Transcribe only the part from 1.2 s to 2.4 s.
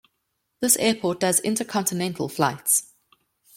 intercontinental